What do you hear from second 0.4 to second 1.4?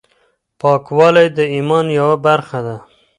پاکوالی د